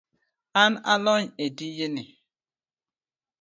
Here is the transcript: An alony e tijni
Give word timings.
An 0.63 0.71
alony 0.93 1.25
e 1.45 1.47
tijni 1.57 2.03